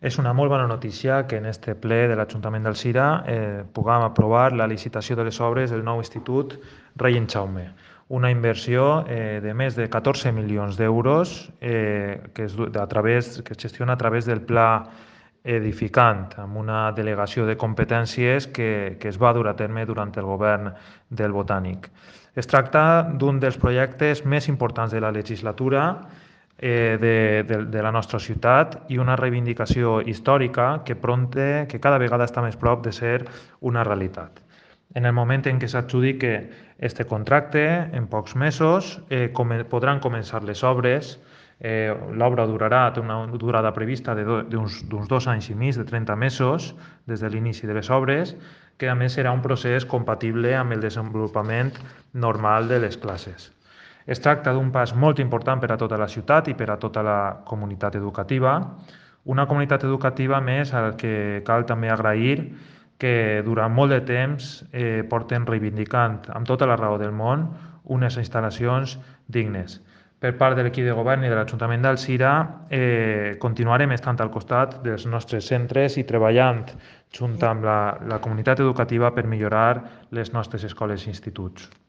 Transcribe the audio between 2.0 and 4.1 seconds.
de l'Ajuntament d'Alzira eh, puguem